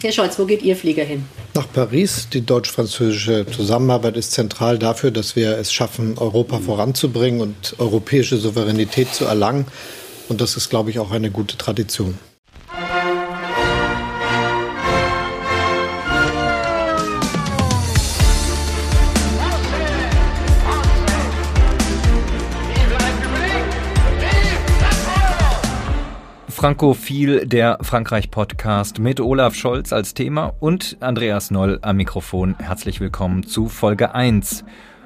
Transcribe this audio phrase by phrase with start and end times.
[0.00, 1.24] Herr Scholz, wo geht Ihr Flieger hin?
[1.54, 2.28] Nach Paris.
[2.32, 9.12] Die deutsch-französische Zusammenarbeit ist zentral dafür, dass wir es schaffen, Europa voranzubringen und europäische Souveränität
[9.12, 9.66] zu erlangen.
[10.28, 12.16] Und das ist, glaube ich, auch eine gute Tradition.
[26.58, 32.56] Frankophil, der Frankreich-Podcast mit Olaf Scholz als Thema und Andreas Noll am Mikrofon.
[32.58, 34.64] Herzlich willkommen zu Folge 1.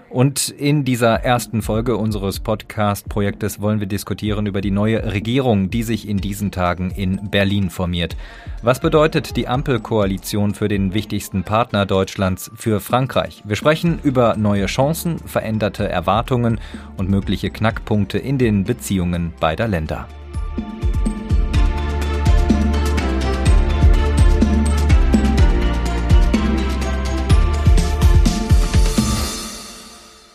[0.08, 5.82] Und in dieser ersten Folge unseres Podcast-Projektes wollen wir diskutieren über die neue Regierung, die
[5.82, 8.16] sich in diesen Tagen in Berlin formiert.
[8.62, 13.42] Was bedeutet die Ampelkoalition für den wichtigsten Partner Deutschlands für Frankreich?
[13.44, 16.60] Wir sprechen über neue Chancen, veränderte Erwartungen
[16.96, 20.08] und mögliche Knackpunkte in den Beziehungen beider Länder.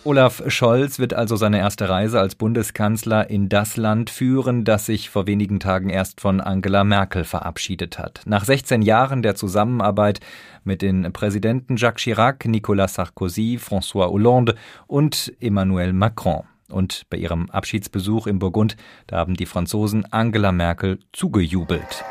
[0.08, 5.09] Olaf Scholz wird also seine erste Reise als Bundeskanzler in das Land führen, das sich
[5.09, 8.22] vor wenigen Tagen erst von Angela Merkel verabschiedet hat.
[8.25, 10.22] Nach 16 Jahren der Zusammenarbeit
[10.63, 14.55] mit den Präsidenten Jacques Chirac, Nicolas Sarkozy, François Hollande
[14.88, 16.44] und Emmanuel Macron.
[16.69, 22.05] Und bei ihrem Abschiedsbesuch im Burgund, da haben die Franzosen Angela Merkel zugejubelt.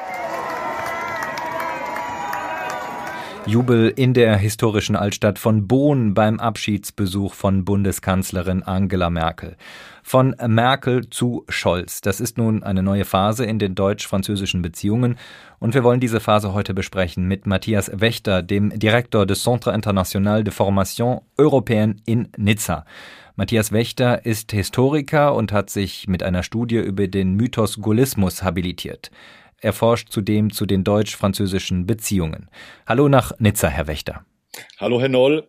[3.47, 9.57] Jubel in der historischen Altstadt von Bonn beim Abschiedsbesuch von Bundeskanzlerin Angela Merkel.
[10.03, 12.01] Von Merkel zu Scholz.
[12.01, 15.17] Das ist nun eine neue Phase in den deutsch-französischen Beziehungen
[15.61, 20.43] und wir wollen diese Phase heute besprechen mit Matthias Wächter, dem Direktor des Centre International
[20.43, 22.85] de Formation Européenne in Nizza.
[23.37, 29.13] Matthias Wächter ist Historiker und hat sich mit einer Studie über den Mythos Gaullismus habilitiert.
[29.61, 32.51] Er forscht zudem zu den deutsch-französischen Beziehungen.
[32.87, 34.27] Hallo nach Nizza, Herr Wächter.
[34.79, 35.49] Hallo, Herr Noll.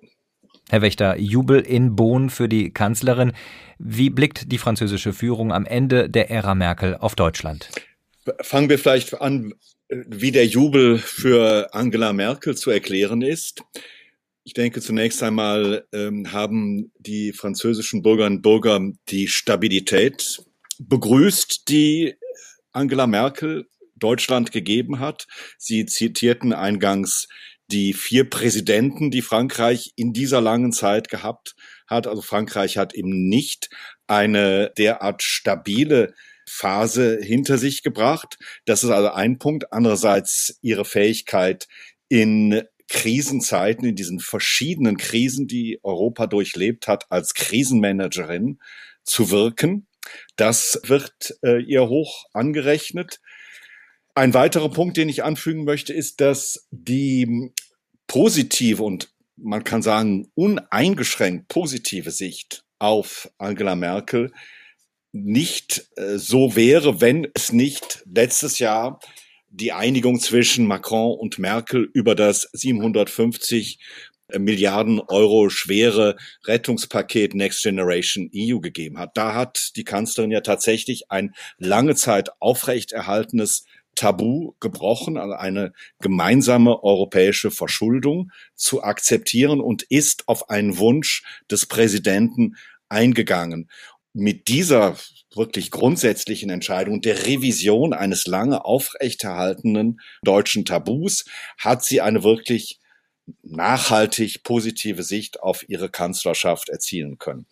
[0.70, 3.34] Herr Wächter, Jubel in Bonn für die Kanzlerin.
[3.80, 7.70] Wie blickt die französische Führung am Ende der Ära Merkel auf Deutschland?
[8.42, 9.54] Fangen wir vielleicht an,
[9.90, 13.64] wie der Jubel für Angela Merkel zu erklären ist.
[14.44, 18.80] Ich denke, zunächst einmal ähm, haben die französischen Bürgerinnen und Bürger
[19.10, 20.42] die Stabilität
[20.80, 22.16] begrüßt, die
[22.72, 23.68] Angela Merkel
[24.00, 25.28] Deutschland gegeben hat.
[25.58, 27.28] Sie zitierten eingangs
[27.70, 31.56] die vier Präsidenten, die Frankreich in dieser langen Zeit gehabt
[31.88, 32.08] hat.
[32.08, 33.70] Also Frankreich hat eben nicht
[34.08, 36.14] eine derart stabile
[36.48, 38.38] Phase hinter sich gebracht.
[38.66, 39.74] Das ist also ein Punkt.
[39.74, 41.68] Andererseits ihre Fähigkeit
[42.08, 48.60] in Krisenzeiten, in diesen verschiedenen Krisen, die Europa durchlebt hat, als Krisenmanagerin
[49.04, 49.88] zu wirken.
[50.38, 53.20] Das wird äh, ihr hoch angerechnet.
[54.18, 57.52] Ein weiterer Punkt, den ich anfügen möchte, ist, dass die
[58.08, 64.32] positive und man kann sagen uneingeschränkt positive Sicht auf Angela Merkel
[65.12, 69.00] nicht äh, so wäre, wenn es nicht letztes Jahr
[69.50, 73.78] die Einigung zwischen Macron und Merkel über das 750
[74.36, 79.16] Milliarden Euro schwere Rettungspaket Next Generation EU gegeben hat.
[79.16, 83.64] Da hat die Kanzlerin ja tatsächlich ein lange Zeit aufrechterhaltenes
[83.98, 91.66] Tabu gebrochen, also eine gemeinsame europäische Verschuldung zu akzeptieren und ist auf einen Wunsch des
[91.66, 92.56] Präsidenten
[92.88, 93.70] eingegangen.
[94.14, 94.96] Mit dieser
[95.36, 101.26] wirklich grundsätzlichen Entscheidung der Revision eines lange aufrechterhaltenen deutschen Tabus
[101.58, 102.80] hat sie eine wirklich
[103.44, 107.46] nachhaltig positive Sicht auf ihre Kanzlerschaft erzielen können.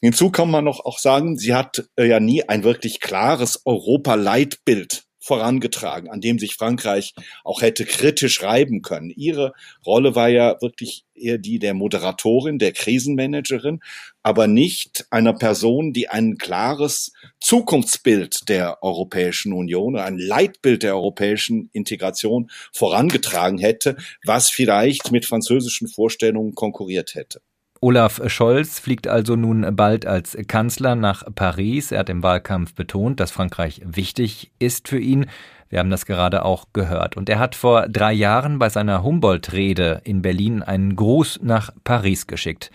[0.00, 5.04] Hinzu kann man noch auch sagen, sie hat äh, ja nie ein wirklich klares Europa-Leitbild
[5.22, 9.10] vorangetragen, an dem sich Frankreich auch hätte kritisch reiben können.
[9.10, 9.54] Ihre
[9.86, 13.80] Rolle war ja wirklich eher die der Moderatorin, der Krisenmanagerin,
[14.22, 21.70] aber nicht einer Person, die ein klares Zukunftsbild der Europäischen Union, ein Leitbild der europäischen
[21.72, 27.40] Integration vorangetragen hätte, was vielleicht mit französischen Vorstellungen konkurriert hätte.
[27.84, 31.90] Olaf Scholz fliegt also nun bald als Kanzler nach Paris.
[31.90, 35.26] Er hat im Wahlkampf betont, dass Frankreich wichtig ist für ihn.
[35.68, 37.16] Wir haben das gerade auch gehört.
[37.16, 42.28] Und er hat vor drei Jahren bei seiner Humboldt-Rede in Berlin einen Gruß nach Paris
[42.28, 42.70] geschickt.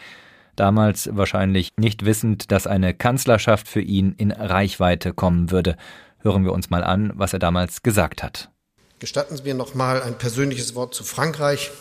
[0.58, 5.78] Damals wahrscheinlich nicht wissend, dass eine Kanzlerschaft für ihn in Reichweite kommen würde.
[6.20, 8.50] Hören wir uns mal an, was er damals gesagt hat.
[9.00, 11.72] Gestatten Sie mir noch mal ein persönliches Wort zu Frankreich.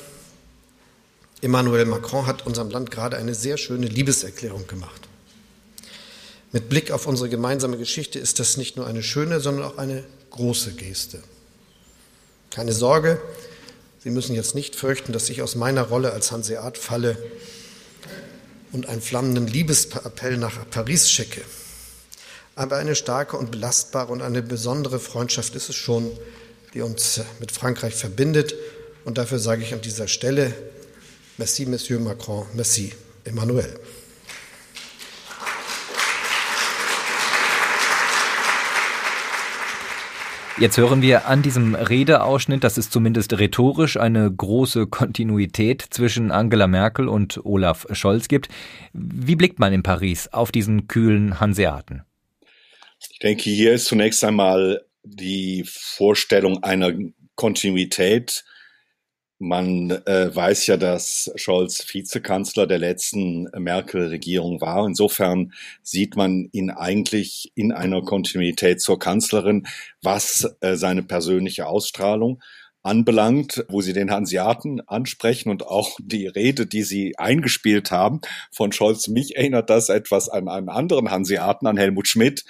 [1.43, 5.03] Emmanuel Macron hat unserem Land gerade eine sehr schöne Liebeserklärung gemacht.
[6.53, 10.05] Mit Blick auf unsere gemeinsame Geschichte ist das nicht nur eine schöne, sondern auch eine
[10.31, 11.23] große Geste.
[12.50, 13.21] Keine Sorge,
[14.06, 17.19] Sie müssen jetzt nicht fürchten, dass ich aus meiner Rolle als Hanseat falle
[18.71, 21.41] und einen flammenden Liebesappell nach Paris schicke.
[22.55, 26.09] Aber eine starke und belastbare und eine besondere Freundschaft ist es schon,
[26.73, 28.55] die uns mit Frankreich verbindet.
[29.05, 30.55] Und dafür sage ich an dieser Stelle,
[31.38, 32.93] merci, Monsieur Macron, merci,
[33.25, 33.79] Emmanuel.
[40.59, 46.67] Jetzt hören wir an diesem Redeausschnitt, dass es zumindest rhetorisch eine große Kontinuität zwischen Angela
[46.67, 48.49] Merkel und Olaf Scholz gibt.
[48.94, 52.05] Wie blickt man in Paris auf diesen kühlen Hanseaten?
[53.11, 56.94] Ich denke, hier ist zunächst einmal die Vorstellung einer
[57.35, 58.43] Kontinuität
[59.38, 64.87] man äh, weiß ja, dass Scholz Vizekanzler der letzten Merkel-Regierung war.
[64.87, 65.53] Insofern
[65.83, 69.67] sieht man ihn eigentlich in einer Kontinuität zur Kanzlerin,
[70.03, 72.41] was äh, seine persönliche Ausstrahlung
[72.87, 78.21] anbelangt, wo Sie den Hanseaten ansprechen und auch die Rede, die Sie eingespielt haben
[78.53, 79.09] von Scholz.
[79.09, 82.44] Mich erinnert das etwas an einen anderen Hanseaten, an Helmut Schmidt,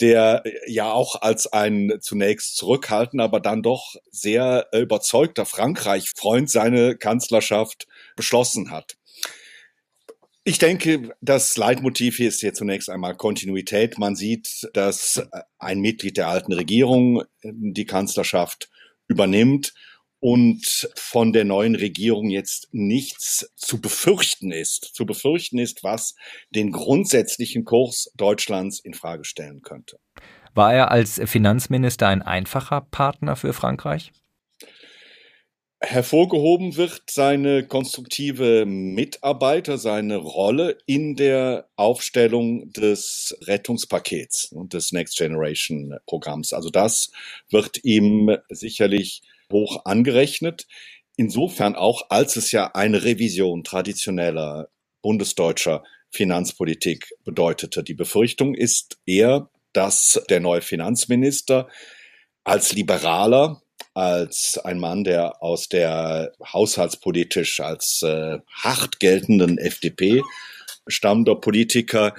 [0.00, 7.86] der ja auch als ein zunächst zurückhaltender, aber dann doch sehr überzeugter Frankreich-Freund seine Kanzlerschaft
[8.16, 8.96] beschlossen hat.
[10.44, 13.98] Ich denke, das Leitmotiv hier ist hier zunächst einmal Kontinuität.
[13.98, 15.22] Man sieht, dass
[15.58, 18.68] ein Mitglied der alten Regierung die Kanzlerschaft
[19.08, 19.72] übernimmt
[20.20, 24.90] und von der neuen Regierung jetzt nichts zu befürchten ist.
[24.94, 26.14] Zu befürchten ist, was
[26.50, 29.98] den grundsätzlichen Kurs Deutschlands in Frage stellen könnte.
[30.54, 34.12] War er als Finanzminister ein einfacher Partner für Frankreich?
[35.84, 45.18] Hervorgehoben wird seine konstruktive Mitarbeiter, seine Rolle in der Aufstellung des Rettungspakets und des Next
[45.18, 46.52] Generation Programms.
[46.52, 47.10] Also das
[47.50, 50.68] wird ihm sicherlich hoch angerechnet.
[51.16, 54.68] Insofern auch, als es ja eine Revision traditioneller
[55.02, 57.82] bundesdeutscher Finanzpolitik bedeutete.
[57.82, 61.68] Die Befürchtung ist eher, dass der neue Finanzminister
[62.44, 63.62] als Liberaler
[63.94, 70.22] als ein Mann, der aus der haushaltspolitisch als äh, hart geltenden FDP
[70.86, 72.14] stammender Politiker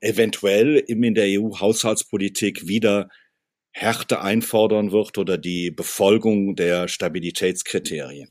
[0.00, 3.08] eventuell in der EU-Haushaltspolitik wieder
[3.74, 8.28] Härte einfordern wird oder die Befolgung der Stabilitätskriterien.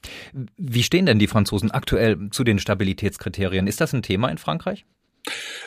[0.57, 3.65] Wie stehen denn die Franzosen aktuell zu den Stabilitätskriterien?
[3.65, 4.85] Ist das ein Thema in Frankreich?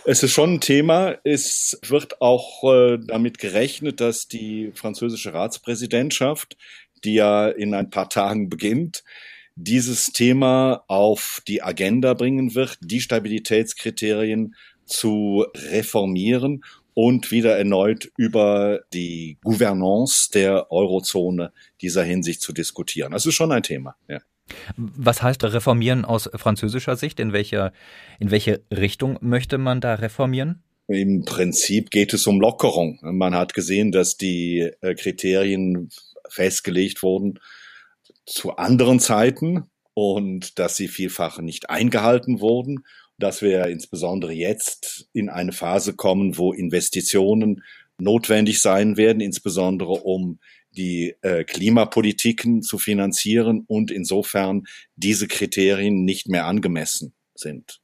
[0.05, 1.17] Es ist schon ein Thema.
[1.25, 6.57] Es wird auch äh, damit gerechnet, dass die französische Ratspräsidentschaft
[7.05, 9.05] die ja in ein paar Tagen beginnt,
[9.57, 14.55] dieses Thema auf die Agenda bringen wird, die Stabilitätskriterien
[14.85, 16.65] zu reformieren
[16.95, 23.13] und wieder erneut über die Gouvernance der Eurozone dieser Hinsicht zu diskutieren.
[23.13, 23.97] Das ist schon ein Thema.
[24.09, 24.21] Ja.
[24.77, 27.19] Was heißt reformieren aus französischer Sicht?
[27.19, 27.73] In welcher,
[28.21, 30.63] in welche Richtung möchte man da reformieren?
[30.87, 32.99] Im Prinzip geht es um Lockerung.
[33.03, 35.89] Man hat gesehen, dass die äh, Kriterien
[36.29, 37.39] festgelegt wurden
[38.27, 42.85] zu anderen Zeiten und dass sie vielfach nicht eingehalten wurden,
[43.19, 47.63] dass wir insbesondere jetzt in eine Phase kommen, wo Investitionen
[47.99, 50.41] notwendig sein werden, insbesondere um
[50.77, 54.65] die äh, Klimapolitiken zu finanzieren und insofern
[54.97, 57.81] diese Kriterien nicht mehr angemessen sind.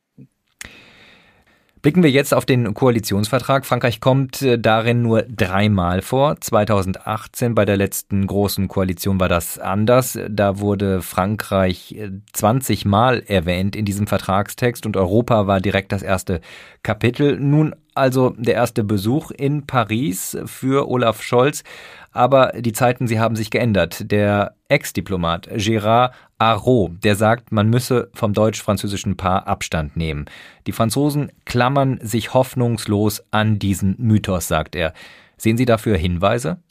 [1.83, 3.65] Blicken wir jetzt auf den Koalitionsvertrag.
[3.65, 6.39] Frankreich kommt äh, darin nur dreimal vor.
[6.39, 10.19] 2018 bei der letzten großen Koalition war das anders.
[10.29, 11.97] Da wurde Frankreich
[12.35, 16.43] 20 äh, Mal erwähnt in diesem Vertragstext und Europa war direkt das erste
[16.83, 17.39] Kapitel.
[17.41, 21.65] Nun also der erste Besuch in Paris für Olaf Scholz.
[22.13, 24.11] Aber die Zeiten, sie haben sich geändert.
[24.11, 26.11] Der Ex-Diplomat Gérard
[26.41, 30.25] Arrault, der sagt, man müsse vom deutsch-französischen Paar Abstand nehmen.
[30.67, 34.95] Die Franzosen klammern sich hoffnungslos an diesen Mythos, sagt er.
[35.37, 36.63] Sehen Sie dafür Hinweise?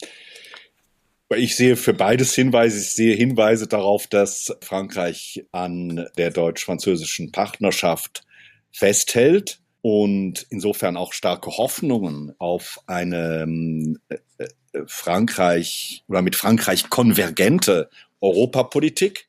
[1.36, 2.80] Ich sehe für beides Hinweise.
[2.80, 8.24] Ich sehe Hinweise darauf, dass Frankreich an der deutsch-französischen Partnerschaft
[8.72, 14.48] festhält und insofern auch starke Hoffnungen auf eine äh, äh,
[14.88, 17.90] Frankreich oder mit Frankreich konvergente
[18.22, 19.29] Europapolitik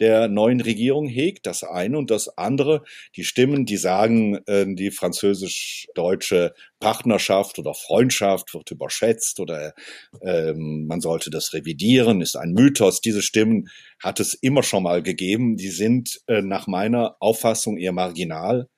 [0.00, 2.82] der neuen Regierung hegt, das eine und das andere,
[3.16, 9.74] die Stimmen, die sagen, äh, die französisch-deutsche Partnerschaft oder Freundschaft wird überschätzt oder
[10.22, 13.00] ähm, man sollte das revidieren, ist ein Mythos.
[13.00, 13.68] Diese Stimmen
[14.02, 15.56] hat es immer schon mal gegeben.
[15.56, 18.68] Die sind äh, nach meiner Auffassung eher marginal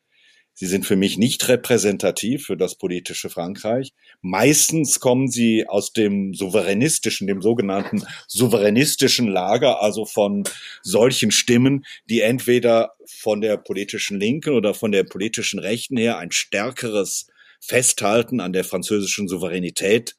[0.54, 3.92] Sie sind für mich nicht repräsentativ für das politische Frankreich.
[4.20, 10.44] Meistens kommen sie aus dem souveränistischen, dem sogenannten souveränistischen Lager, also von
[10.82, 16.32] solchen Stimmen, die entweder von der politischen Linken oder von der politischen Rechten her ein
[16.32, 17.28] stärkeres
[17.60, 20.16] Festhalten an der französischen Souveränität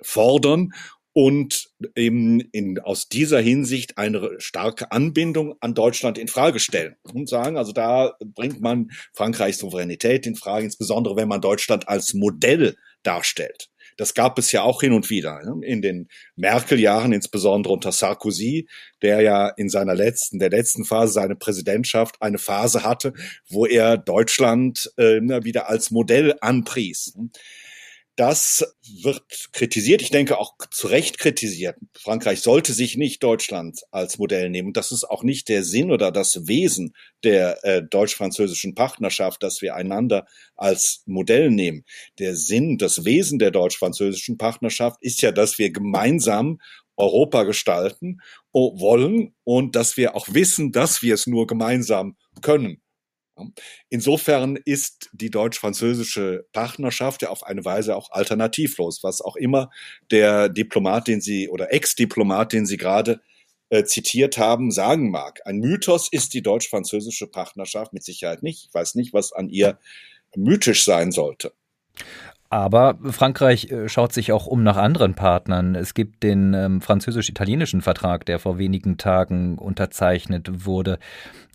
[0.00, 0.72] fordern
[1.18, 7.28] und eben in, aus dieser Hinsicht eine starke Anbindung an Deutschland in Frage stellen und
[7.28, 12.76] sagen, also da bringt man Frankreichs Souveränität in Frage, insbesondere wenn man Deutschland als Modell
[13.02, 13.68] darstellt.
[13.96, 15.66] Das gab es ja auch hin und wieder ne?
[15.66, 16.06] in den
[16.36, 18.68] Merkel-Jahren, insbesondere unter Sarkozy,
[19.02, 23.12] der ja in seiner letzten, der letzten Phase seiner Präsidentschaft eine Phase hatte,
[23.48, 27.18] wo er Deutschland äh, wieder als Modell anpries.
[28.18, 28.66] Das
[29.00, 29.22] wird
[29.52, 31.76] kritisiert, ich denke auch zu Recht kritisiert.
[31.96, 34.72] Frankreich sollte sich nicht Deutschland als Modell nehmen.
[34.72, 39.76] Das ist auch nicht der Sinn oder das Wesen der äh, deutsch-französischen Partnerschaft, dass wir
[39.76, 41.84] einander als Modell nehmen.
[42.18, 46.60] Der Sinn, das Wesen der deutsch-französischen Partnerschaft ist ja, dass wir gemeinsam
[46.96, 48.20] Europa gestalten
[48.52, 52.82] wollen und dass wir auch wissen, dass wir es nur gemeinsam können.
[53.88, 59.70] Insofern ist die deutsch-französische Partnerschaft ja auf eine Weise auch alternativlos, was auch immer
[60.10, 63.20] der Diplomat, den Sie oder Ex-Diplomat, den Sie gerade
[63.70, 65.40] äh, zitiert haben, sagen mag.
[65.44, 68.66] Ein Mythos ist die deutsch-französische Partnerschaft mit Sicherheit nicht.
[68.68, 69.78] Ich weiß nicht, was an ihr
[70.36, 71.52] mythisch sein sollte.
[72.50, 75.74] Aber Frankreich äh, schaut sich auch um nach anderen Partnern.
[75.74, 80.98] Es gibt den ähm, französisch-italienischen Vertrag, der vor wenigen Tagen unterzeichnet wurde,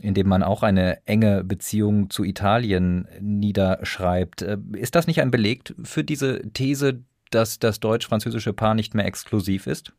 [0.02, 4.44] in dem man auch eine enge Beziehung zu Italien niederschreibt.
[4.44, 9.06] Äh, ist das nicht ein Beleg für diese These, dass das deutsch-französische Paar nicht mehr
[9.06, 9.94] exklusiv ist?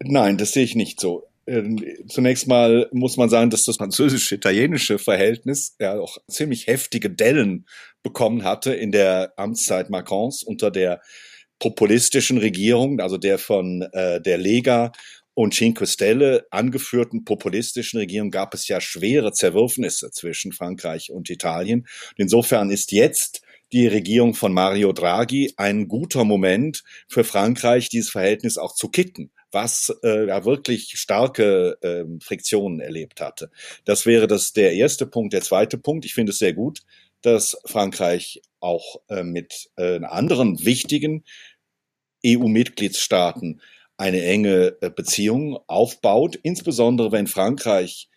[0.00, 1.24] Nein, das sehe ich nicht so.
[1.46, 7.66] Ähm, zunächst mal muss man sagen, dass das französisch-italienische Verhältnis ja auch ziemlich heftige Dellen
[8.02, 11.00] bekommen hatte in der Amtszeit Macrons unter der
[11.58, 14.92] populistischen Regierung, also der von äh, der Lega
[15.34, 21.86] und Cinque Stelle angeführten populistischen Regierung gab es ja schwere Zerwürfnisse zwischen Frankreich und Italien.
[22.16, 28.58] insofern ist jetzt die Regierung von Mario Draghi ein guter Moment für Frankreich, dieses Verhältnis
[28.58, 33.50] auch zu kitten was äh, ja wirklich starke äh, Friktionen erlebt hatte.
[33.84, 35.32] Das wäre das der erste Punkt.
[35.32, 36.80] Der zweite Punkt, ich finde es sehr gut,
[37.22, 41.24] dass Frankreich auch äh, mit äh, anderen wichtigen
[42.24, 43.60] EU-Mitgliedstaaten
[43.96, 48.08] eine enge äh, Beziehung aufbaut, insbesondere wenn Frankreich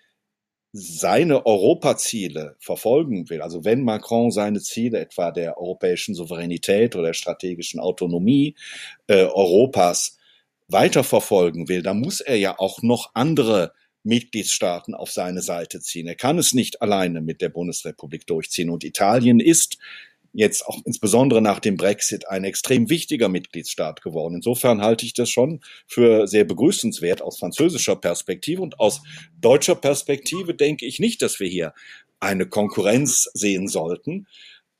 [0.72, 7.14] seine Europaziele verfolgen will, also wenn Macron seine Ziele etwa der europäischen Souveränität oder der
[7.14, 8.56] strategischen Autonomie
[9.08, 10.19] äh, Europas
[10.70, 13.74] weiterverfolgen will, dann muss er ja auch noch andere
[14.04, 16.08] Mitgliedstaaten auf seine Seite ziehen.
[16.08, 18.70] Er kann es nicht alleine mit der Bundesrepublik durchziehen.
[18.70, 19.78] Und Italien ist
[20.32, 24.36] jetzt auch insbesondere nach dem Brexit ein extrem wichtiger Mitgliedstaat geworden.
[24.36, 29.02] Insofern halte ich das schon für sehr begrüßenswert aus französischer Perspektive und aus
[29.40, 31.74] deutscher Perspektive denke ich nicht, dass wir hier
[32.20, 34.28] eine Konkurrenz sehen sollten,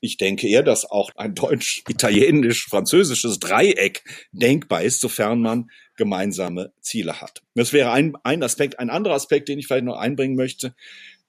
[0.00, 4.02] ich denke eher, dass auch ein deutsch-italienisch-französisches Dreieck
[4.32, 7.42] denkbar ist, sofern man gemeinsame Ziele hat.
[7.54, 8.78] Das wäre ein, ein Aspekt.
[8.78, 10.74] Ein anderer Aspekt, den ich vielleicht noch einbringen möchte,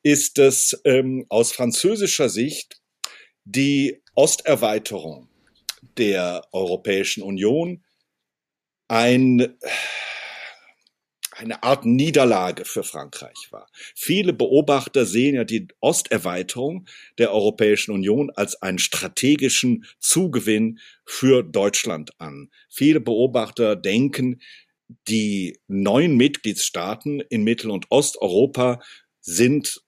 [0.03, 2.81] ist, dass ähm, aus französischer Sicht
[3.43, 5.27] die Osterweiterung
[5.97, 7.83] der Europäischen Union
[8.87, 9.57] ein
[11.31, 13.67] eine Art Niederlage für Frankreich war.
[13.95, 22.19] Viele Beobachter sehen ja die Osterweiterung der Europäischen Union als einen strategischen Zugewinn für Deutschland
[22.19, 22.49] an.
[22.69, 24.41] Viele Beobachter denken,
[25.07, 28.81] die neuen Mitgliedstaaten in Mittel- und Osteuropa
[29.21, 29.81] sind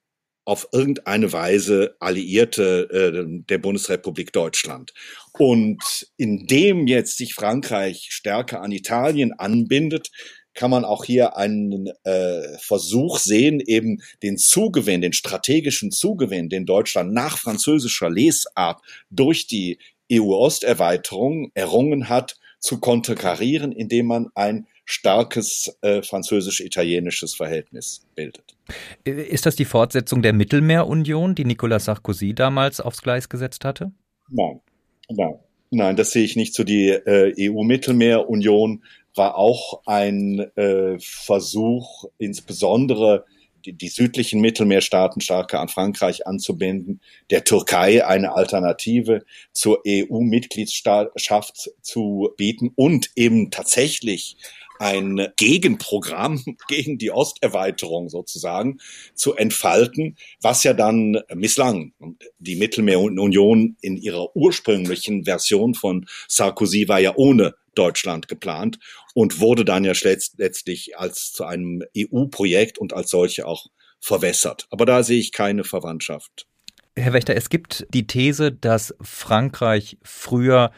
[0.45, 4.93] auf irgendeine Weise Alliierte äh, der Bundesrepublik Deutschland.
[5.33, 10.11] Und indem jetzt sich Frankreich stärker an Italien anbindet,
[10.53, 16.65] kann man auch hier einen äh, Versuch sehen, eben den Zugewinn, den strategischen Zugewinn, den
[16.65, 19.77] Deutschland nach französischer Lesart durch die
[20.11, 28.55] EU-Osterweiterung errungen hat, zu konterkarieren, indem man ein starkes äh, französisch-italienisches Verhältnis bildet.
[29.03, 33.91] Ist das die Fortsetzung der Mittelmeerunion, die Nicolas Sarkozy damals aufs Gleis gesetzt hatte?
[34.29, 34.61] Nein,
[35.09, 35.35] nein.
[35.75, 36.63] Nein, das sehe ich nicht so.
[36.63, 38.83] Die äh, EU-Mittelmeerunion
[39.15, 43.25] war auch ein äh, Versuch, insbesondere
[43.65, 52.31] die, die südlichen Mittelmeerstaaten stärker an Frankreich anzubinden, der Türkei eine Alternative zur EU-Mitgliedschaft zu
[52.37, 54.37] bieten und eben tatsächlich
[54.79, 58.79] ein Gegenprogramm gegen die Osterweiterung sozusagen
[59.13, 61.93] zu entfalten, was ja dann misslang.
[62.39, 68.79] Die Mittelmeerunion in ihrer ursprünglichen Version von Sarkozy war ja ohne Deutschland geplant
[69.13, 69.93] und wurde dann ja
[70.37, 73.67] letztlich als zu einem EU-Projekt und als solche auch
[73.99, 74.67] verwässert.
[74.69, 76.47] Aber da sehe ich keine Verwandtschaft.
[76.95, 80.71] Herr Wächter, es gibt die These, dass Frankreich früher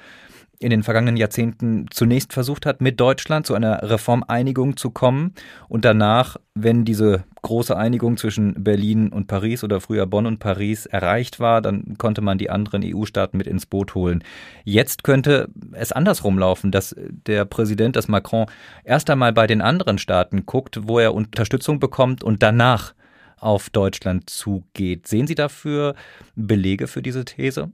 [0.59, 5.33] in den vergangenen Jahrzehnten zunächst versucht hat, mit Deutschland zu einer Reformeinigung zu kommen
[5.67, 10.85] und danach, wenn diese große Einigung zwischen Berlin und Paris oder früher Bonn und Paris
[10.85, 14.23] erreicht war, dann konnte man die anderen EU-Staaten mit ins Boot holen.
[14.63, 18.47] Jetzt könnte es andersrum laufen, dass der Präsident, dass Macron
[18.83, 22.95] erst einmal bei den anderen Staaten guckt, wo er Unterstützung bekommt und danach
[23.37, 25.07] auf Deutschland zugeht.
[25.07, 25.93] Sehen Sie dafür
[26.35, 27.71] Belege für diese These?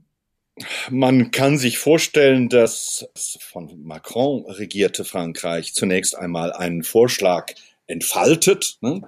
[0.90, 3.08] Man kann sich vorstellen, dass
[3.40, 7.54] von Macron regierte Frankreich zunächst einmal einen Vorschlag
[7.86, 9.02] entfaltet, ne,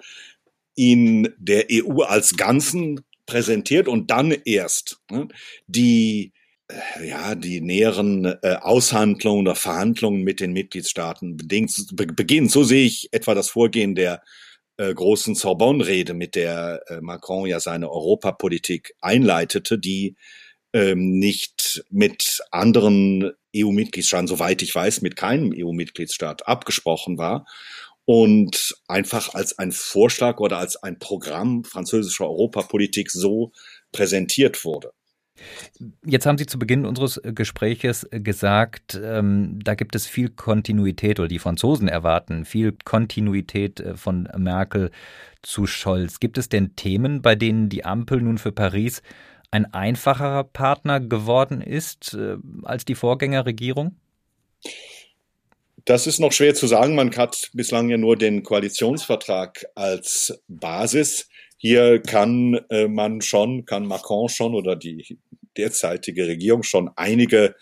[0.74, 5.28] ihn der EU als Ganzen präsentiert und dann erst ne,
[5.66, 6.32] die
[6.68, 12.48] äh, ja, die näheren äh, Aushandlungen oder Verhandlungen mit den Mitgliedstaaten bedingt, be beginnen.
[12.48, 14.22] So sehe ich etwa das Vorgehen der
[14.78, 20.16] äh, großen Sorbonne-Rede, mit der äh, Macron ja seine Europapolitik einleitete, die
[20.74, 27.46] ähm, nicht mit anderen EU-Mitgliedstaaten, soweit ich weiß, mit keinem EU-Mitgliedstaat abgesprochen war
[28.04, 33.52] und einfach als ein Vorschlag oder als ein Programm französischer Europapolitik so
[33.92, 34.92] präsentiert wurde.
[36.04, 41.28] Jetzt haben Sie zu Beginn unseres Gespräches gesagt, ähm, da gibt es viel Kontinuität oder
[41.28, 44.90] die Franzosen erwarten viel Kontinuität äh, von Merkel
[45.42, 46.20] zu Scholz.
[46.20, 49.02] Gibt es denn Themen, bei denen die Ampel nun für Paris
[49.54, 53.94] ein einfacherer Partner geworden ist äh, als die Vorgängerregierung?
[55.84, 56.96] Das ist noch schwer zu sagen.
[56.96, 61.28] Man hat bislang ja nur den Koalitionsvertrag als Basis.
[61.56, 65.18] Hier kann äh, man schon, kann Macron schon oder die
[65.56, 67.54] derzeitige Regierung schon einige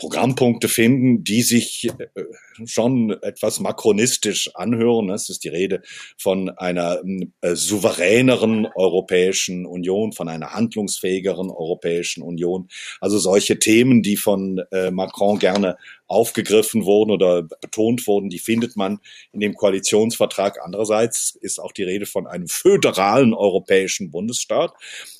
[0.00, 2.22] Programmpunkte finden, die sich äh,
[2.64, 5.10] schon etwas makronistisch anhören.
[5.10, 5.82] Es ist die Rede
[6.16, 7.02] von einer
[7.42, 12.68] äh, souveräneren Europäischen Union, von einer handlungsfähigeren Europäischen Union.
[13.00, 15.76] Also solche Themen, die von äh, Macron gerne
[16.10, 18.98] aufgegriffen wurden oder betont wurden, die findet man
[19.32, 20.58] in dem Koalitionsvertrag.
[20.60, 24.72] Andererseits ist auch die Rede von einem föderalen europäischen Bundesstaat.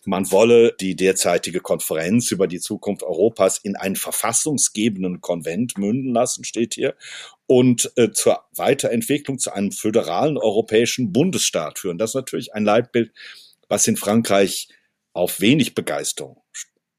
[0.05, 6.43] Man wolle die derzeitige Konferenz über die Zukunft Europas in einen verfassungsgebenden Konvent münden lassen,
[6.43, 6.97] steht hier
[7.47, 11.99] und äh, zur Weiterentwicklung zu einem föderalen europäischen Bundesstaat führen.
[11.99, 13.13] Das ist natürlich ein Leitbild,
[13.69, 14.69] was in Frankreich
[15.13, 16.43] auf wenig Begeisterung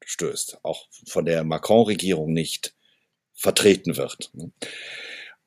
[0.05, 2.73] stößt, auch von der Macron-Regierung nicht
[3.41, 4.31] vertreten wird.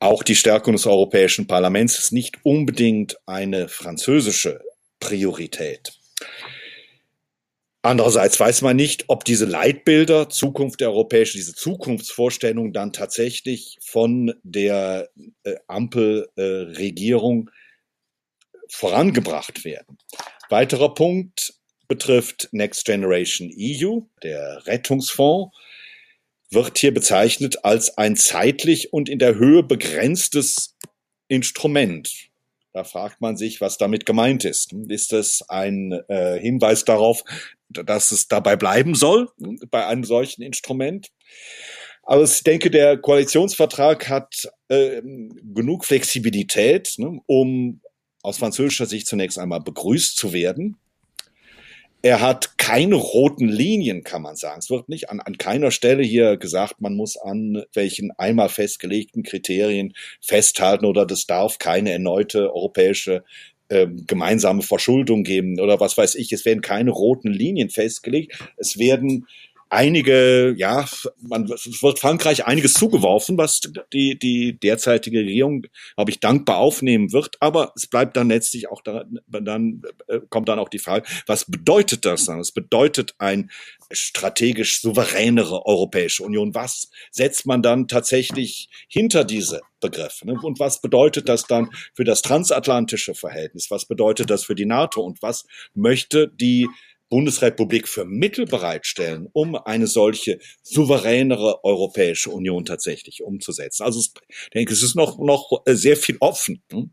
[0.00, 4.61] Auch die Stärkung des Europäischen Parlaments ist nicht unbedingt eine französische
[4.98, 5.92] Priorität.
[7.83, 14.35] Andererseits weiß man nicht, ob diese Leitbilder, Zukunft der europäischen, diese Zukunftsvorstellungen dann tatsächlich von
[14.42, 15.11] der
[15.44, 19.98] äh, Ampelregierung äh, vorangebracht werden.
[20.48, 21.54] Weiterer Punkt
[21.87, 25.54] betrifft Next Generation EU, der Rettungsfonds
[26.50, 30.76] wird hier bezeichnet als ein zeitlich und in der Höhe begrenztes
[31.28, 32.30] Instrument.
[32.72, 34.72] Da fragt man sich, was damit gemeint ist.
[34.88, 37.22] Ist es ein äh, Hinweis darauf,
[37.68, 39.30] dass es dabei bleiben soll,
[39.70, 41.11] bei einem solchen Instrument?
[42.02, 47.80] Aber ich denke, der Koalitionsvertrag hat äh, genug Flexibilität, ne, um
[48.22, 50.76] aus französischer Sicht zunächst einmal begrüßt zu werden.
[52.05, 54.59] Er hat keine roten Linien, kann man sagen.
[54.59, 59.23] Es wird nicht an, an keiner Stelle hier gesagt, man muss an welchen einmal festgelegten
[59.23, 63.25] Kriterien festhalten oder das darf keine erneute europäische
[63.71, 66.31] äh, gemeinsame Verschuldung geben oder was weiß ich.
[66.31, 68.38] Es werden keine roten Linien festgelegt.
[68.59, 69.27] Es werden
[69.70, 70.87] einige, ja,
[71.20, 73.61] man wird Frankreich einiges zugeworfen, was
[73.92, 77.37] die, die derzeitige Regierung, glaube ich, dankbar aufnehmen wird.
[77.40, 81.44] Aber es bleibt dann letztlich auch da, dann äh, kommt dann auch die Frage, was
[81.44, 82.40] bedeutet das dann?
[82.40, 83.50] Es bedeutet ein
[83.90, 86.55] strategisch souveränere Europäische Union.
[86.55, 90.27] Was setzt man dann tatsächlich hinter diese Begriffe?
[90.27, 90.38] Ne?
[90.42, 93.70] Und was bedeutet das dann für das transatlantische Verhältnis?
[93.70, 95.03] Was bedeutet das für die NATO?
[95.03, 96.68] Und was möchte die
[97.09, 103.85] Bundesrepublik für Mittel bereitstellen, um eine solche souveränere Europäische Union tatsächlich umzusetzen.
[103.85, 104.12] Also ich
[104.53, 106.62] denke, es ist noch, noch sehr viel offen.
[106.71, 106.90] Hm?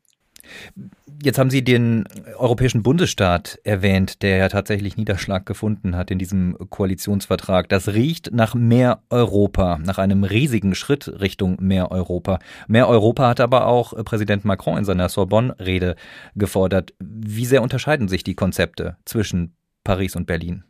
[1.24, 2.06] Jetzt haben Sie den
[2.38, 7.70] europäischen Bundesstaat erwähnt, der ja tatsächlich Niederschlag gefunden hat in diesem Koalitionsvertrag.
[7.70, 12.40] Das riecht nach mehr Europa, nach einem riesigen Schritt Richtung mehr Europa.
[12.68, 15.96] Mehr Europa hat aber auch Präsident Macron in seiner Sorbonne-Rede
[16.36, 16.94] gefordert.
[17.00, 20.64] Wie sehr unterscheiden sich die Konzepte zwischen Paris und Berlin?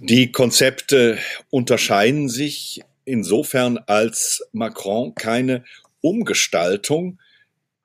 [0.00, 1.18] Die Konzepte
[1.50, 5.64] unterscheiden sich insofern, als Macron keine
[6.00, 7.18] Umgestaltung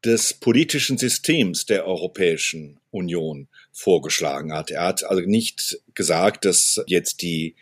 [0.03, 4.71] des politischen Systems der Europäischen Union vorgeschlagen hat.
[4.71, 7.55] Er hat also nicht gesagt, dass jetzt die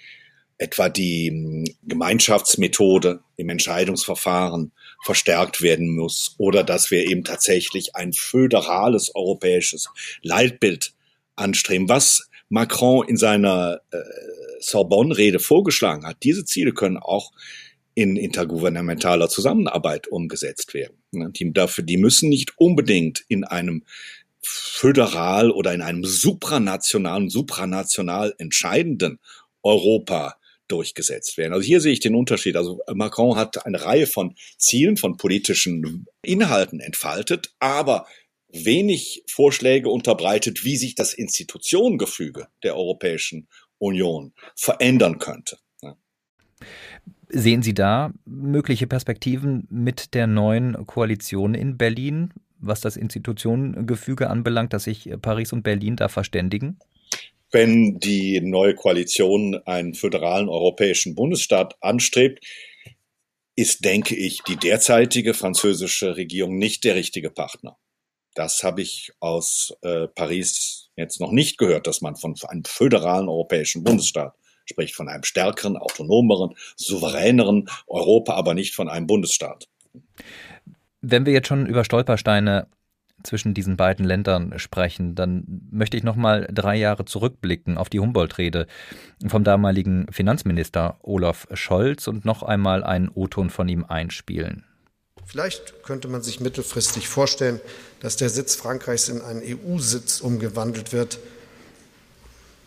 [0.57, 4.71] etwa die Gemeinschaftsmethode im Entscheidungsverfahren
[5.03, 9.89] verstärkt werden muss oder dass wir eben tatsächlich ein föderales europäisches
[10.21, 10.94] Leitbild
[11.36, 11.89] anstreben.
[11.89, 13.98] Was Macron in seiner äh,
[14.60, 17.32] Sorbonne-Rede vorgeschlagen hat, diese Ziele können auch
[17.93, 20.98] in intergouvernementaler Zusammenarbeit umgesetzt werden.
[21.12, 23.84] Ne, die, dafür, die müssen nicht unbedingt in einem
[24.41, 29.19] föderal oder in einem supranationalen, supranational entscheidenden
[29.63, 30.36] Europa
[30.67, 31.54] durchgesetzt werden.
[31.54, 32.56] Also hier sehe ich den Unterschied.
[32.56, 38.06] Also Macron hat eine Reihe von Zielen, von politischen Inhalten entfaltet, aber
[38.63, 45.58] wenig Vorschläge unterbreitet, wie sich das Institutionengefüge der Europäischen Union verändern könnte.
[47.30, 54.74] Sehen Sie da mögliche Perspektiven mit der neuen Koalition in Berlin, was das Institutionengefüge anbelangt,
[54.74, 56.80] dass sich Paris und Berlin da verständigen?
[57.52, 62.46] Wenn die neue Koalition einen föderalen europäischen Bundesstaat anstrebt,
[63.56, 67.78] ist, denke ich, die derzeitige französische Regierung nicht der richtige Partner.
[68.36, 73.28] Das habe ich aus äh, Paris jetzt noch nicht gehört, dass man von einem föderalen
[73.28, 79.67] europäischen Bundesstaat spricht von einem stärkeren, autonomeren, souveräneren Europa, aber nicht von einem Bundesstaat.
[81.02, 82.67] Wenn wir jetzt schon über Stolpersteine
[83.24, 88.00] zwischen diesen beiden Ländern sprechen, dann möchte ich noch mal drei Jahre zurückblicken auf die
[88.00, 88.67] Humboldt-Rede
[89.28, 94.65] vom damaligen Finanzminister Olaf Scholz und noch einmal einen O-Ton von ihm einspielen.
[95.25, 97.59] Vielleicht könnte man sich mittelfristig vorstellen,
[97.99, 101.19] dass der Sitz Frankreichs in einen EU-Sitz umgewandelt wird,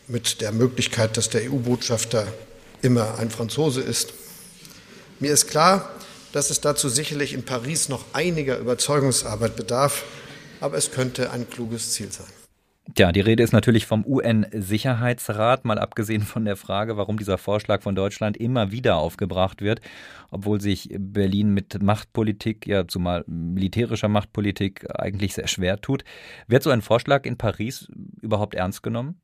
[0.08, 2.26] mit der Möglichkeit, dass der EU-Botschafter
[2.82, 4.12] immer ein Franzose ist.
[5.20, 5.90] Mir ist klar,
[6.32, 10.04] dass es dazu sicherlich in Paris noch einiger Überzeugungsarbeit bedarf,
[10.60, 12.26] aber es könnte ein kluges Ziel sein.
[12.96, 17.82] Ja, die Rede ist natürlich vom UN-Sicherheitsrat, mal abgesehen von der Frage, warum dieser Vorschlag
[17.82, 19.80] von Deutschland immer wieder aufgebracht wird,
[20.30, 26.02] obwohl sich Berlin mit Machtpolitik, ja zumal militärischer Machtpolitik, eigentlich sehr schwer tut.
[26.46, 27.88] Wird so ein Vorschlag in Paris
[28.22, 29.20] überhaupt ernst genommen?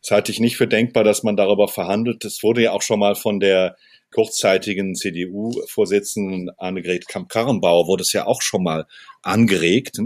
[0.00, 2.24] Das halte ich nicht für denkbar, dass man darüber verhandelt.
[2.24, 3.76] Das wurde ja auch schon mal von der
[4.12, 8.86] kurzzeitigen CDU-Vorsitzenden Annegret Kamp-Karrenbauer wurde es ja auch schon mal
[9.22, 9.98] angeregt.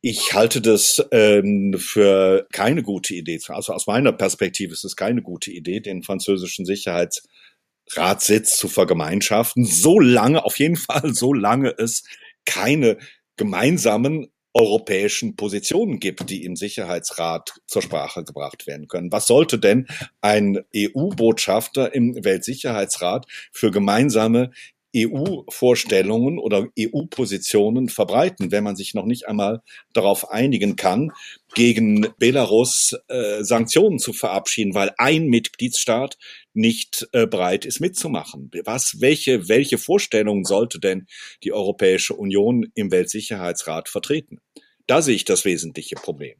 [0.00, 3.40] Ich halte das ähm, für keine gute Idee.
[3.48, 10.44] Also aus meiner Perspektive ist es keine gute Idee, den französischen Sicherheitsratssitz zu vergemeinschaften, solange,
[10.44, 12.04] auf jeden Fall, solange es
[12.44, 12.98] keine
[13.36, 19.12] gemeinsamen europäischen Positionen gibt, die im Sicherheitsrat zur Sprache gebracht werden können.
[19.12, 19.86] Was sollte denn
[20.20, 24.50] ein EU-Botschafter im Weltsicherheitsrat für gemeinsame
[24.96, 31.12] EU-Vorstellungen oder EU-Positionen verbreiten, wenn man sich noch nicht einmal darauf einigen kann,
[31.54, 36.18] gegen Belarus äh, Sanktionen zu verabschieden, weil ein Mitgliedsstaat
[36.54, 38.50] nicht äh, bereit ist mitzumachen.
[38.64, 41.06] Was, welche, welche Vorstellungen sollte denn
[41.42, 44.40] die Europäische Union im Weltsicherheitsrat vertreten?
[44.86, 46.36] Da sehe ich das wesentliche Problem.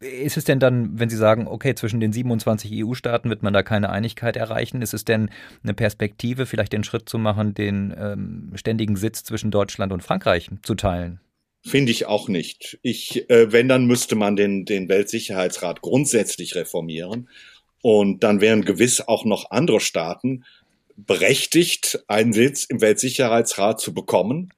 [0.00, 3.62] Ist es denn dann, wenn Sie sagen, okay, zwischen den 27 EU-Staaten wird man da
[3.62, 5.28] keine Einigkeit erreichen, ist es denn
[5.62, 10.50] eine Perspektive, vielleicht den Schritt zu machen, den ähm, ständigen Sitz zwischen Deutschland und Frankreich
[10.62, 11.20] zu teilen?
[11.62, 12.78] Finde ich auch nicht.
[12.80, 17.28] Ich, äh, wenn, dann müsste man den, den Weltsicherheitsrat grundsätzlich reformieren.
[17.82, 20.44] Und dann wären gewiss auch noch andere Staaten
[20.96, 24.50] berechtigt, einen Sitz im Weltsicherheitsrat zu bekommen.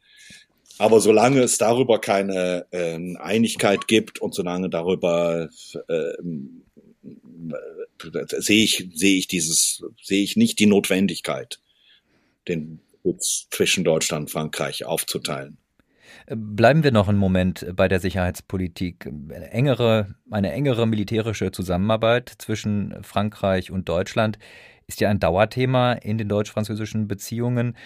[0.83, 5.49] Aber solange es darüber keine äh, Einigkeit gibt und solange darüber
[5.87, 6.13] äh,
[8.39, 11.61] sehe ich sehe ich dieses sehe ich nicht die Notwendigkeit,
[12.49, 15.57] den Sitz zwischen Deutschland und Frankreich aufzuteilen.
[16.27, 19.07] Bleiben wir noch einen Moment bei der Sicherheitspolitik.
[19.07, 24.37] Eine engere, eine engere militärische Zusammenarbeit zwischen Frankreich und Deutschland
[24.89, 27.77] ist ja ein Dauerthema in den deutsch-französischen Beziehungen.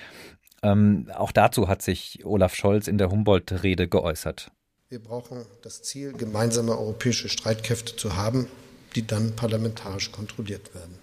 [0.67, 4.51] Ähm, auch dazu hat sich Olaf Scholz in der Humboldt-Rede geäußert.
[4.89, 8.49] Wir brauchen das Ziel, gemeinsame europäische Streitkräfte zu haben,
[8.97, 10.99] die dann parlamentarisch kontrolliert werden.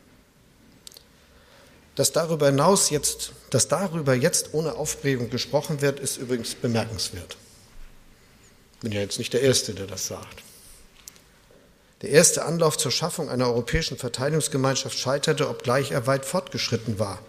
[1.95, 7.37] Dass darüber hinaus jetzt, dass darüber jetzt ohne Aufregung gesprochen wird, ist übrigens bemerkenswert.
[8.81, 10.43] bin ja jetzt nicht der Erste, der das sagt.
[12.01, 17.19] Der erste Anlauf zur Schaffung einer europäischen Verteidigungsgemeinschaft scheiterte, obgleich er weit fortgeschritten war.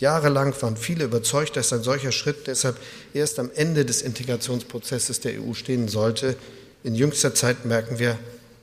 [0.00, 2.76] Jahrelang waren viele überzeugt, dass ein solcher Schritt deshalb
[3.12, 6.36] erst am Ende des Integrationsprozesses der EU stehen sollte.
[6.82, 8.18] In jüngster Zeit merken wir,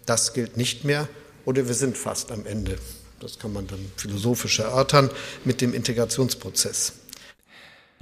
[0.05, 1.07] das gilt nicht mehr
[1.45, 2.77] oder wir sind fast am Ende.
[3.19, 5.09] Das kann man dann philosophisch erörtern
[5.45, 6.93] mit dem Integrationsprozess.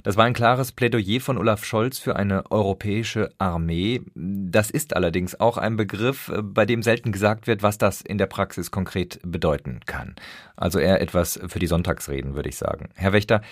[0.02, 4.00] Das war ein klares Plädoyer von Olaf Scholz für eine europäische Armee.
[4.14, 8.26] Das ist allerdings auch ein Begriff, bei dem selten gesagt wird, was das in der
[8.26, 10.16] Praxis konkret bedeuten kann.
[10.56, 12.88] Also eher etwas für die Sonntagsreden, würde ich sagen.
[12.94, 13.42] Herr Wächter,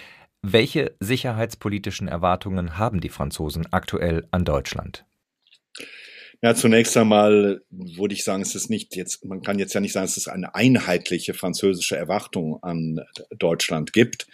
[0.42, 5.04] welche sicherheitspolitischen Erwartungen haben die Franzosen aktuell an Deutschland?
[6.40, 9.92] Ja, zunächst einmal würde ich sagen, es ist nicht jetzt, man kann jetzt ja nicht
[9.92, 13.00] sagen, dass es eine einheitliche französische Erwartung an
[13.36, 14.28] Deutschland gibt.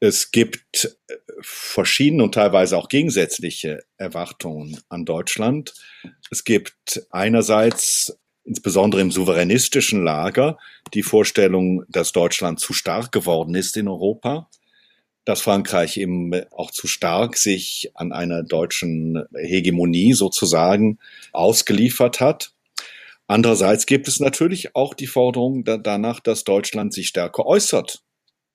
[0.00, 5.74] Es gibt äh, verschiedene und teilweise auch gegensätzliche Erwartungen an Deutschland.
[6.30, 10.58] Es gibt einerseits insbesondere im souveränistischen Lager
[10.94, 14.48] die Vorstellung, dass Deutschland zu stark geworden ist in Europa,
[15.24, 20.98] dass Frankreich eben auch zu stark sich an einer deutschen Hegemonie sozusagen
[21.32, 22.52] ausgeliefert hat.
[23.26, 28.02] Andererseits gibt es natürlich auch die Forderung danach, dass Deutschland sich stärker äußert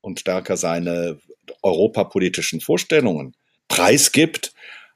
[0.01, 1.19] und stärker seine
[1.62, 3.36] europapolitischen Vorstellungen
[3.67, 4.53] preisgibt,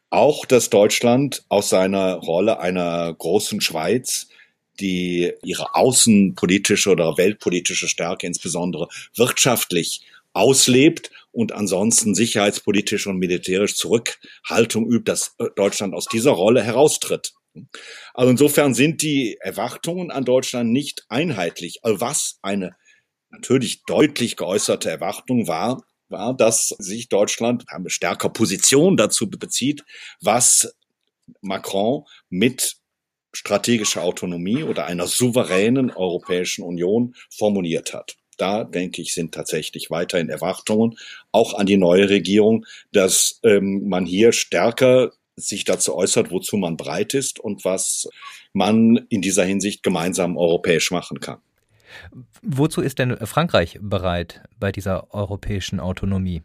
[0.09, 4.27] auch dass Deutschland aus seiner Rolle einer großen Schweiz,
[4.79, 14.87] die ihre außenpolitische oder weltpolitische Stärke insbesondere wirtschaftlich auslebt und ansonsten sicherheitspolitisch und militärisch Zurückhaltung
[14.89, 17.33] übt, dass Deutschland aus dieser Rolle heraustritt.
[18.13, 21.79] Also insofern sind die Erwartungen an Deutschland nicht einheitlich.
[21.83, 22.75] Was eine
[23.29, 29.83] natürlich deutlich geäußerte Erwartung war, war, dass sich Deutschland eine stärker Position dazu bezieht,
[30.21, 30.75] was
[31.41, 32.77] Macron mit
[33.33, 38.15] strategischer Autonomie oder einer souveränen Europäischen Union formuliert hat.
[38.37, 40.97] Da, denke ich, sind tatsächlich weiterhin Erwartungen,
[41.31, 46.77] auch an die neue Regierung, dass ähm, man hier stärker sich dazu äußert, wozu man
[46.77, 48.07] bereit ist und was
[48.53, 51.39] man in dieser Hinsicht gemeinsam europäisch machen kann.
[52.41, 56.41] Wozu ist denn Frankreich bereit bei dieser europäischen Autonomie?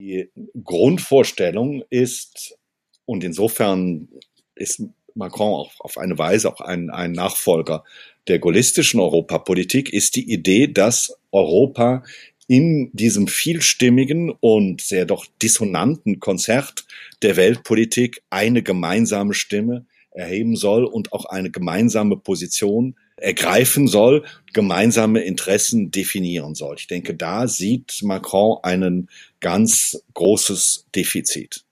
[0.00, 0.30] Die
[0.62, 2.58] Grundvorstellung ist,
[3.04, 4.08] und insofern
[4.54, 4.82] ist
[5.14, 7.84] Macron auch auf eine Weise auch ein, ein Nachfolger
[8.26, 12.02] der gaullistischen Europapolitik, ist die Idee, dass Europa
[12.46, 16.86] in diesem vielstimmigen und sehr doch dissonanten Konzert
[17.22, 25.20] der Weltpolitik eine gemeinsame Stimme erheben soll und auch eine gemeinsame Position ergreifen soll, gemeinsame
[25.20, 26.76] Interessen definieren soll.
[26.78, 29.08] Ich denke, da sieht Macron einen
[29.40, 31.64] ganz großes Defizit.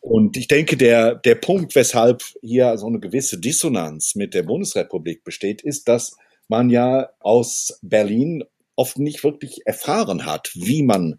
[0.00, 5.24] Und ich denke, der, der Punkt, weshalb hier so eine gewisse Dissonanz mit der Bundesrepublik
[5.24, 6.16] besteht, ist, dass
[6.48, 8.44] man ja aus Berlin
[8.76, 11.18] oft nicht wirklich erfahren hat, wie man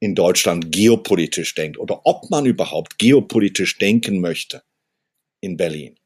[0.00, 4.62] in Deutschland geopolitisch denkt oder ob man überhaupt geopolitisch denken möchte
[5.40, 5.99] in Berlin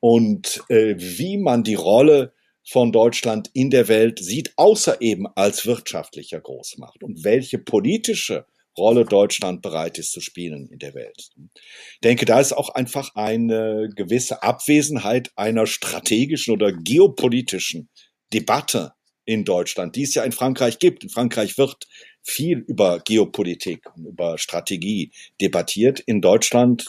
[0.00, 2.32] und äh, wie man die Rolle
[2.68, 9.04] von Deutschland in der Welt sieht, außer eben als wirtschaftlicher Großmacht und welche politische Rolle
[9.04, 11.30] Deutschland bereit ist zu spielen in der Welt.
[11.36, 17.88] Ich denke, da ist auch einfach eine gewisse Abwesenheit einer strategischen oder geopolitischen
[18.32, 18.92] Debatte
[19.24, 21.04] in Deutschland, die es ja in Frankreich gibt.
[21.04, 21.86] In Frankreich wird
[22.22, 26.86] viel über Geopolitik und über Strategie debattiert, in Deutschland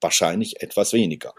[0.00, 1.32] wahrscheinlich etwas weniger.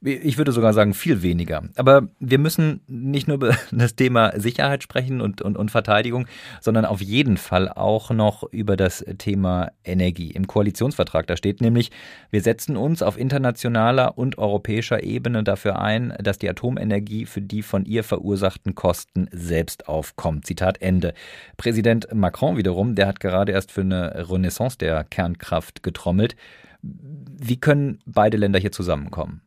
[0.00, 1.62] Ich würde sogar sagen, viel weniger.
[1.76, 6.26] Aber wir müssen nicht nur über das Thema Sicherheit sprechen und, und, und Verteidigung,
[6.60, 10.30] sondern auf jeden Fall auch noch über das Thema Energie.
[10.30, 11.90] Im Koalitionsvertrag, da steht nämlich,
[12.30, 17.62] wir setzen uns auf internationaler und europäischer Ebene dafür ein, dass die Atomenergie für die
[17.62, 20.46] von ihr verursachten Kosten selbst aufkommt.
[20.46, 21.14] Zitat Ende.
[21.56, 26.36] Präsident Macron wiederum, der hat gerade erst für eine Renaissance der Kernkraft getrommelt.
[26.82, 29.42] Wie können beide Länder hier zusammenkommen?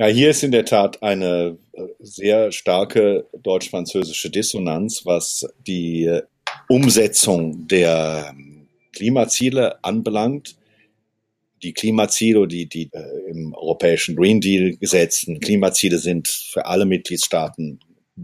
[0.00, 6.10] Ja, hier ist in der Tat eine äh, sehr starke deutsch-französische Dissonanz, was die
[6.70, 8.34] Umsetzung der
[8.94, 10.56] Klimaziele anbelangt.
[11.62, 17.80] Die Klimaziele, die, die äh, im europäischen Green Deal gesetzten Klimaziele sind für alle Mitgliedstaaten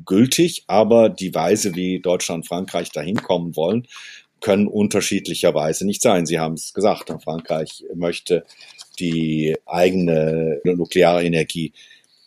[0.07, 3.87] gültig, aber die Weise, wie Deutschland und Frankreich dahin kommen wollen,
[4.41, 6.25] können unterschiedlicherweise nicht sein.
[6.25, 8.47] Sie haben es gesagt, Frankreich möchte
[8.99, 11.73] die eigene nukleare Energie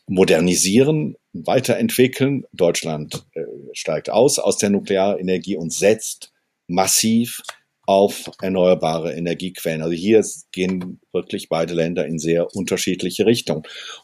[0.07, 2.45] modernisieren, weiterentwickeln.
[2.51, 6.31] Deutschland äh, steigt aus aus der Nuklearenergie und setzt
[6.67, 7.41] massiv
[7.89, 9.81] auf erneuerbare Energiequellen.
[9.81, 13.63] Also hier gehen wirklich beide Länder in sehr unterschiedliche Richtungen.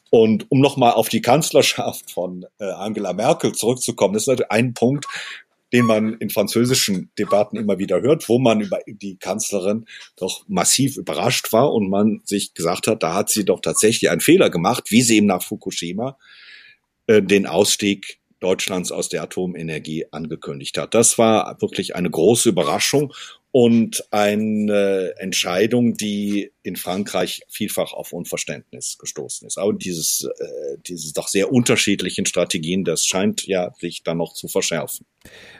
[0.09, 5.05] Und um nochmal auf die Kanzlerschaft von äh, Angela Merkel zurückzukommen, das ist ein Punkt,
[5.75, 9.85] den man in französischen Debatten immer wieder hört, wo man über die Kanzlerin
[10.15, 14.21] doch massiv überrascht war und man sich gesagt hat, da hat sie doch tatsächlich einen
[14.21, 16.17] Fehler gemacht, wie sie eben nach Fukushima
[17.07, 20.93] äh, den Ausstieg Deutschlands aus der Atomenergie angekündigt hat.
[20.93, 23.13] Das war wirklich eine große Überraschung
[23.55, 29.57] und eine Entscheidung, die in Frankreich vielfach auf Unverständnis gestoßen ist.
[29.57, 34.49] Aber dieses, äh, diese doch sehr unterschiedlichen Strategien, das scheint ja sich dann noch zu
[34.49, 35.05] verschärfen.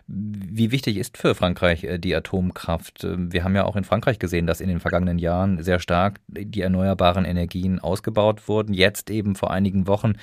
[0.07, 3.05] Wie wichtig ist für Frankreich äh, die Atomkraft?
[3.05, 6.19] Ähm, wir haben ja auch in Frankreich gesehen, dass in den vergangenen Jahren sehr stark
[6.27, 8.73] die erneuerbaren Energien ausgebaut wurden.
[8.73, 10.15] Jetzt eben vor einigen Wochen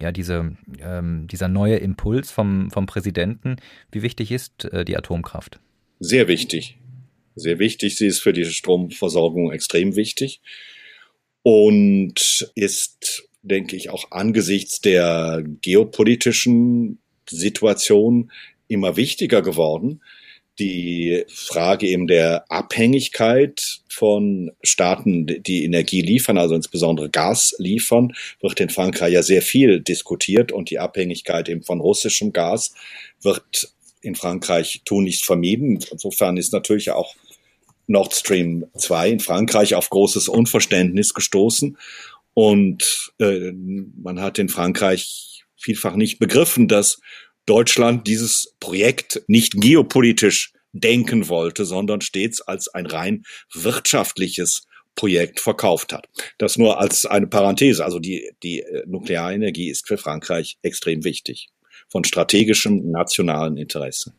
[0.00, 3.56] ja diese, ähm, dieser neue Impuls vom, vom Präsidenten.
[3.90, 5.58] Wie wichtig ist äh, die Atomkraft?
[5.98, 6.78] Sehr wichtig
[7.36, 7.96] sehr wichtig.
[7.96, 10.40] Sie ist für die Stromversorgung extrem wichtig
[11.42, 18.32] und ist, denke ich, auch angesichts der geopolitischen Situation
[18.66, 20.02] immer wichtiger geworden.
[20.58, 28.58] Die Frage eben der Abhängigkeit von Staaten, die Energie liefern, also insbesondere Gas liefern, wird
[28.60, 32.74] in Frankreich ja sehr viel diskutiert und die Abhängigkeit eben von russischem Gas
[33.20, 33.70] wird
[34.00, 35.78] in Frankreich tunlichst vermieden.
[35.90, 37.14] Insofern ist natürlich auch
[37.86, 41.76] Nord Stream 2 in Frankreich auf großes Unverständnis gestoßen.
[42.34, 47.00] Und äh, man hat in Frankreich vielfach nicht begriffen, dass
[47.46, 55.92] Deutschland dieses Projekt nicht geopolitisch denken wollte, sondern stets als ein rein wirtschaftliches Projekt verkauft
[55.92, 56.08] hat.
[56.38, 57.84] Das nur als eine Parenthese.
[57.84, 61.48] Also die, die äh, Nuklearenergie ist für Frankreich extrem wichtig,
[61.88, 64.12] von strategischem nationalen Interesse.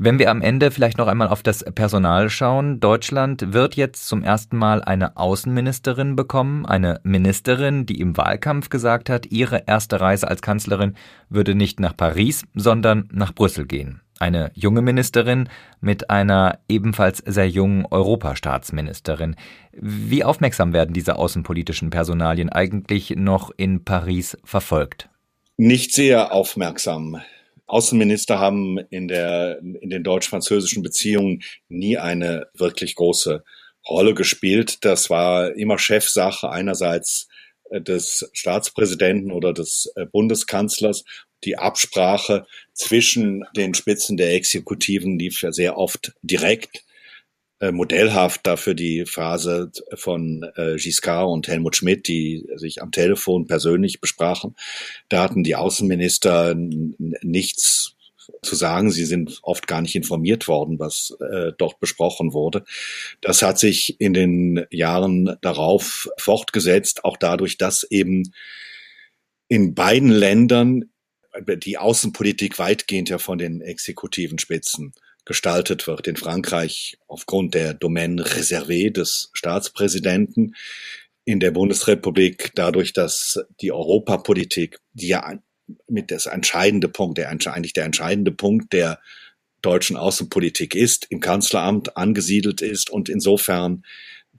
[0.00, 2.78] Wenn wir am Ende vielleicht noch einmal auf das Personal schauen.
[2.78, 9.10] Deutschland wird jetzt zum ersten Mal eine Außenministerin bekommen, eine Ministerin, die im Wahlkampf gesagt
[9.10, 10.94] hat, ihre erste Reise als Kanzlerin
[11.28, 14.00] würde nicht nach Paris, sondern nach Brüssel gehen.
[14.20, 15.48] Eine junge Ministerin
[15.80, 19.34] mit einer ebenfalls sehr jungen Europastaatsministerin.
[19.72, 25.08] Wie aufmerksam werden diese außenpolitischen Personalien eigentlich noch in Paris verfolgt?
[25.56, 27.20] Nicht sehr aufmerksam.
[27.68, 33.44] Außenminister haben in der, in den deutsch-französischen Beziehungen nie eine wirklich große
[33.88, 34.84] Rolle gespielt.
[34.84, 37.28] Das war immer Chefsache einerseits
[37.70, 41.04] äh, des Staatspräsidenten oder des äh, Bundeskanzlers.
[41.44, 46.84] Die Absprache zwischen den Spitzen der Exekutiven lief ja sehr oft direkt
[47.60, 53.46] äh, modellhaft dafür die Phase von äh, Giscard und Helmut Schmidt, die sich am Telefon
[53.46, 54.54] persönlich besprachen.
[55.08, 57.96] Da hatten die Außenminister nichts
[58.42, 58.90] zu sagen.
[58.90, 62.64] Sie sind oft gar nicht informiert worden, was äh, dort besprochen wurde.
[63.20, 68.32] Das hat sich in den Jahren darauf fortgesetzt, auch dadurch, dass eben
[69.48, 70.90] in beiden Ländern
[71.40, 74.92] die Außenpolitik weitgehend ja von den exekutiven Spitzen
[75.28, 76.08] gestaltet wird.
[76.08, 80.56] In Frankreich aufgrund der Domaine reservée des Staatspräsidenten,
[81.26, 85.38] in der Bundesrepublik dadurch, dass die Europapolitik, die ja
[85.86, 89.00] mit das entscheidende Punkt, der eigentlich der entscheidende Punkt der
[89.60, 93.84] deutschen Außenpolitik ist, im Kanzleramt angesiedelt ist und insofern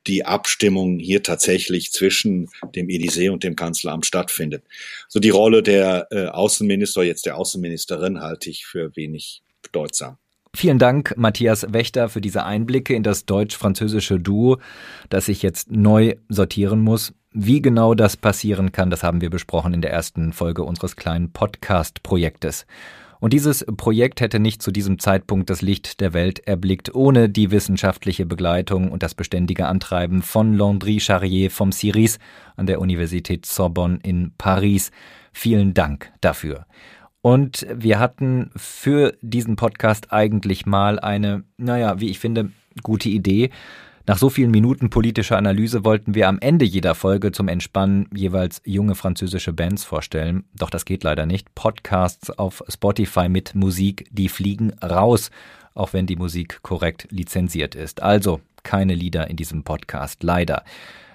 [0.08, 4.64] die Abstimmung hier tatsächlich zwischen dem Élysée und dem Kanzleramt stattfindet.
[5.08, 10.18] So die Rolle der äh, Außenminister, jetzt der Außenministerin, halte ich für wenig bedeutsam.
[10.56, 14.58] Vielen Dank, Matthias Wächter, für diese Einblicke in das deutsch-französische Duo,
[15.10, 17.14] das ich jetzt neu sortieren muss.
[17.32, 21.32] Wie genau das passieren kann, das haben wir besprochen in der ersten Folge unseres kleinen
[21.32, 22.66] Podcast-Projektes.
[23.20, 27.52] Und dieses Projekt hätte nicht zu diesem Zeitpunkt das Licht der Welt erblickt, ohne die
[27.52, 32.18] wissenschaftliche Begleitung und das beständige Antreiben von Landry Charrier vom CIRIS
[32.56, 34.92] an der Universität Sorbonne in Paris.
[35.34, 36.66] Vielen Dank dafür.
[37.22, 42.52] Und wir hatten für diesen Podcast eigentlich mal eine, naja, wie ich finde,
[42.82, 43.50] gute Idee.
[44.08, 48.62] Nach so vielen Minuten politischer Analyse wollten wir am Ende jeder Folge zum Entspannen jeweils
[48.66, 50.46] junge französische Bands vorstellen.
[50.56, 51.54] Doch das geht leider nicht.
[51.54, 55.30] Podcasts auf Spotify mit Musik, die fliegen raus,
[55.76, 58.02] auch wenn die Musik korrekt lizenziert ist.
[58.02, 60.64] Also keine Lieder in diesem Podcast, leider.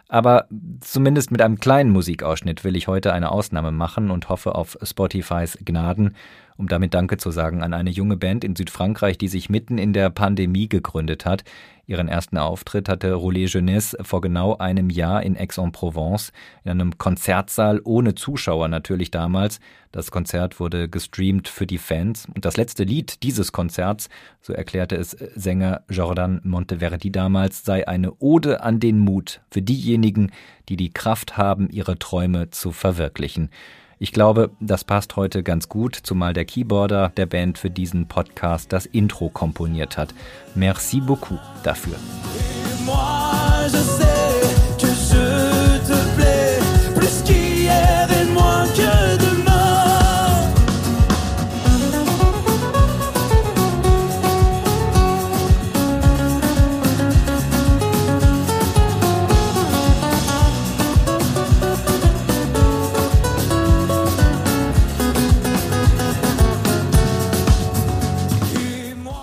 [0.09, 0.47] Aber
[0.81, 5.59] zumindest mit einem kleinen Musikausschnitt will ich heute eine Ausnahme machen und hoffe auf Spotifys
[5.64, 6.14] Gnaden
[6.57, 9.93] um damit Danke zu sagen an eine junge Band in Südfrankreich, die sich mitten in
[9.93, 11.45] der Pandemie gegründet hat.
[11.87, 16.33] Ihren ersten Auftritt hatte Roulet Jeunesse vor genau einem Jahr in Aix-en-Provence,
[16.65, 19.61] in einem Konzertsaal ohne Zuschauer natürlich damals.
[19.92, 22.27] Das Konzert wurde gestreamt für die Fans.
[22.35, 24.09] Und das letzte Lied dieses Konzerts,
[24.40, 30.31] so erklärte es Sänger Jordan Monteverdi damals, sei eine Ode an den Mut für diejenigen,
[30.71, 33.50] die die Kraft haben, ihre Träume zu verwirklichen.
[33.99, 38.73] Ich glaube, das passt heute ganz gut, zumal der Keyboarder der Band für diesen Podcast
[38.73, 40.15] das Intro komponiert hat.
[40.55, 41.97] Merci beaucoup dafür.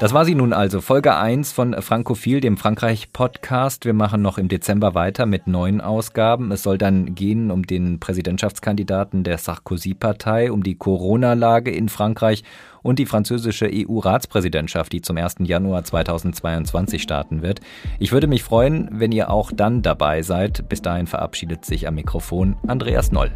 [0.02, 3.86] Das war sie nun also, Folge 1 von Frankophil, dem Frankreich-Podcast.
[3.86, 6.52] Wir machen noch im Dezember weiter mit neuen Ausgaben.
[6.52, 12.44] Es soll dann gehen um den Präsidentschaftskandidaten der Sarkozy-Partei, um die Corona-Lage in Frankreich
[12.82, 15.36] und die französische EU-Ratspräsidentschaft, die zum 1.
[15.42, 17.60] Januar 2022 starten wird.
[18.00, 20.68] Ich würde mich freuen, wenn ihr auch dann dabei seid.
[20.68, 23.30] Bis dahin verabschiedet sich am Mikrofon Andreas Noll.